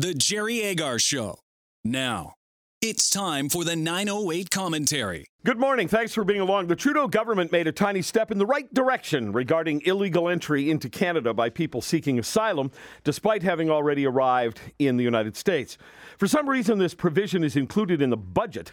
The 0.00 0.14
Jerry 0.14 0.60
Agar 0.60 1.00
Show. 1.00 1.40
Now, 1.84 2.34
it's 2.80 3.10
time 3.10 3.48
for 3.48 3.64
the 3.64 3.74
908 3.74 4.48
commentary. 4.48 5.26
Good 5.44 5.58
morning. 5.58 5.88
Thanks 5.88 6.14
for 6.14 6.22
being 6.22 6.40
along. 6.40 6.68
The 6.68 6.76
Trudeau 6.76 7.08
government 7.08 7.50
made 7.50 7.66
a 7.66 7.72
tiny 7.72 8.00
step 8.02 8.30
in 8.30 8.38
the 8.38 8.46
right 8.46 8.72
direction 8.72 9.32
regarding 9.32 9.82
illegal 9.86 10.28
entry 10.28 10.70
into 10.70 10.88
Canada 10.88 11.34
by 11.34 11.50
people 11.50 11.82
seeking 11.82 12.16
asylum, 12.16 12.70
despite 13.02 13.42
having 13.42 13.70
already 13.70 14.06
arrived 14.06 14.60
in 14.78 14.98
the 14.98 15.02
United 15.02 15.36
States. 15.36 15.76
For 16.16 16.28
some 16.28 16.48
reason, 16.48 16.78
this 16.78 16.94
provision 16.94 17.42
is 17.42 17.56
included 17.56 18.00
in 18.00 18.10
the 18.10 18.16
budget, 18.16 18.70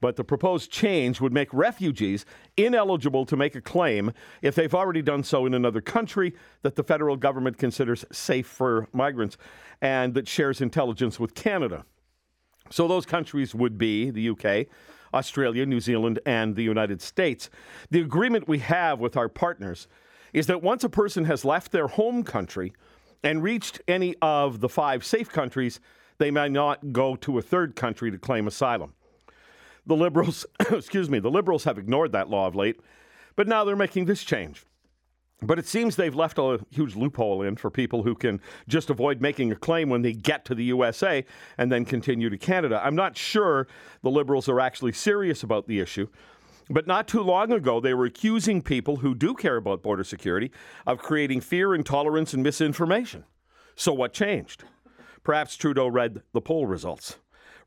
but 0.00 0.16
the 0.16 0.24
proposed 0.24 0.70
change 0.70 1.20
would 1.20 1.32
make 1.32 1.52
refugees 1.52 2.24
ineligible 2.56 3.26
to 3.26 3.36
make 3.36 3.54
a 3.54 3.60
claim 3.60 4.12
if 4.42 4.54
they've 4.54 4.74
already 4.74 5.02
done 5.02 5.22
so 5.22 5.46
in 5.46 5.54
another 5.54 5.80
country 5.80 6.34
that 6.62 6.76
the 6.76 6.82
federal 6.82 7.16
government 7.16 7.58
considers 7.58 8.04
safe 8.10 8.46
for 8.46 8.88
migrants 8.92 9.36
and 9.82 10.14
that 10.14 10.28
shares 10.28 10.60
intelligence 10.60 11.20
with 11.20 11.34
Canada. 11.34 11.84
So 12.70 12.86
those 12.88 13.04
countries 13.04 13.54
would 13.54 13.76
be 13.78 14.10
the 14.10 14.30
UK, 14.30 14.66
Australia, 15.12 15.66
New 15.66 15.80
Zealand, 15.80 16.20
and 16.24 16.54
the 16.54 16.62
United 16.62 17.02
States. 17.02 17.50
The 17.90 18.00
agreement 18.00 18.48
we 18.48 18.60
have 18.60 19.00
with 19.00 19.16
our 19.16 19.28
partners 19.28 19.88
is 20.32 20.46
that 20.46 20.62
once 20.62 20.84
a 20.84 20.88
person 20.88 21.24
has 21.24 21.44
left 21.44 21.72
their 21.72 21.88
home 21.88 22.22
country 22.22 22.72
and 23.22 23.42
reached 23.42 23.80
any 23.88 24.14
of 24.22 24.60
the 24.60 24.68
five 24.68 25.04
safe 25.04 25.28
countries, 25.28 25.80
they 26.18 26.30
may 26.30 26.48
not 26.48 26.92
go 26.92 27.16
to 27.16 27.38
a 27.38 27.42
third 27.42 27.74
country 27.74 28.10
to 28.10 28.18
claim 28.18 28.46
asylum. 28.46 28.94
The 29.86 29.96
Liberals, 29.96 30.46
excuse 30.70 31.10
me, 31.10 31.18
the 31.18 31.30
Liberals 31.30 31.64
have 31.64 31.78
ignored 31.78 32.12
that 32.12 32.28
law 32.28 32.46
of 32.46 32.54
late, 32.54 32.80
but 33.36 33.48
now 33.48 33.64
they're 33.64 33.76
making 33.76 34.06
this 34.06 34.22
change. 34.22 34.64
But 35.42 35.58
it 35.58 35.66
seems 35.66 35.96
they've 35.96 36.14
left 36.14 36.38
a 36.38 36.60
huge 36.70 36.96
loophole 36.96 37.42
in 37.42 37.56
for 37.56 37.70
people 37.70 38.02
who 38.02 38.14
can 38.14 38.40
just 38.68 38.90
avoid 38.90 39.22
making 39.22 39.52
a 39.52 39.56
claim 39.56 39.88
when 39.88 40.02
they 40.02 40.12
get 40.12 40.44
to 40.46 40.54
the 40.54 40.64
USA 40.64 41.24
and 41.56 41.72
then 41.72 41.86
continue 41.86 42.28
to 42.28 42.36
Canada. 42.36 42.80
I'm 42.84 42.94
not 42.94 43.16
sure 43.16 43.66
the 44.02 44.10
Liberals 44.10 44.48
are 44.50 44.60
actually 44.60 44.92
serious 44.92 45.42
about 45.42 45.66
the 45.66 45.80
issue. 45.80 46.08
But 46.68 46.86
not 46.86 47.08
too 47.08 47.22
long 47.22 47.52
ago, 47.52 47.80
they 47.80 47.94
were 47.94 48.04
accusing 48.04 48.62
people 48.62 48.96
who 48.96 49.14
do 49.14 49.34
care 49.34 49.56
about 49.56 49.82
border 49.82 50.04
security 50.04 50.52
of 50.86 50.98
creating 50.98 51.40
fear, 51.40 51.74
intolerance, 51.74 52.32
and 52.32 52.44
misinformation. 52.44 53.24
So, 53.74 53.92
what 53.92 54.12
changed? 54.12 54.64
Perhaps 55.24 55.56
Trudeau 55.56 55.88
read 55.88 56.22
the 56.32 56.40
poll 56.40 56.66
results. 56.66 57.18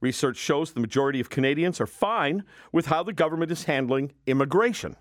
Research 0.03 0.35
shows 0.35 0.73
the 0.73 0.81
majority 0.81 1.21
of 1.21 1.29
Canadians 1.29 1.79
are 1.79 1.87
fine 1.87 2.43
with 2.73 2.87
how 2.87 3.03
the 3.03 3.13
government 3.13 3.53
is 3.53 3.63
handling 3.63 4.11
immigration. 4.27 4.97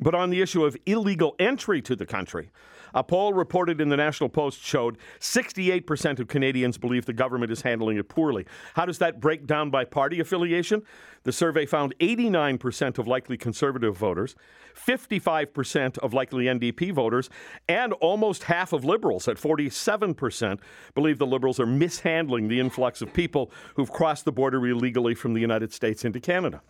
But 0.00 0.14
on 0.14 0.30
the 0.30 0.40
issue 0.40 0.64
of 0.64 0.76
illegal 0.86 1.34
entry 1.38 1.80
to 1.82 1.96
the 1.96 2.06
country, 2.06 2.50
a 2.94 3.02
poll 3.02 3.32
reported 3.32 3.80
in 3.80 3.88
the 3.88 3.96
National 3.96 4.28
Post 4.28 4.62
showed 4.62 4.98
68% 5.18 6.20
of 6.20 6.28
Canadians 6.28 6.78
believe 6.78 7.06
the 7.06 7.12
government 7.12 7.50
is 7.50 7.62
handling 7.62 7.96
it 7.96 8.08
poorly. 8.08 8.46
How 8.74 8.86
does 8.86 8.98
that 8.98 9.20
break 9.20 9.46
down 9.46 9.70
by 9.70 9.84
party 9.84 10.20
affiliation? 10.20 10.82
The 11.24 11.32
survey 11.32 11.66
found 11.66 11.98
89% 11.98 12.98
of 12.98 13.08
likely 13.08 13.36
conservative 13.36 13.96
voters, 13.96 14.36
55% 14.76 15.98
of 15.98 16.14
likely 16.14 16.44
NDP 16.44 16.92
voters, 16.92 17.30
and 17.68 17.92
almost 17.94 18.44
half 18.44 18.72
of 18.72 18.84
liberals 18.84 19.26
at 19.26 19.38
47% 19.38 20.60
believe 20.94 21.18
the 21.18 21.26
liberals 21.26 21.58
are 21.58 21.66
mishandling 21.66 22.46
the 22.46 22.60
influx 22.60 23.02
of 23.02 23.12
people 23.12 23.50
who've 23.74 23.90
crossed 23.90 24.24
the 24.24 24.32
border 24.32 24.64
illegally 24.64 25.14
from 25.14 25.34
the 25.34 25.40
United 25.40 25.72
States 25.72 26.04
into 26.04 26.20
Canada. 26.20 26.62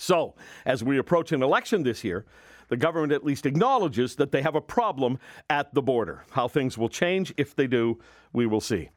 So, 0.00 0.34
as 0.64 0.82
we 0.82 0.96
approach 0.96 1.30
an 1.30 1.42
election 1.42 1.82
this 1.82 2.02
year, 2.04 2.24
the 2.68 2.76
government 2.78 3.12
at 3.12 3.22
least 3.22 3.44
acknowledges 3.44 4.16
that 4.16 4.32
they 4.32 4.40
have 4.40 4.54
a 4.54 4.60
problem 4.62 5.18
at 5.50 5.74
the 5.74 5.82
border. 5.82 6.24
How 6.30 6.48
things 6.48 6.78
will 6.78 6.88
change, 6.88 7.34
if 7.36 7.54
they 7.54 7.66
do, 7.66 7.98
we 8.32 8.46
will 8.46 8.62
see. 8.62 8.88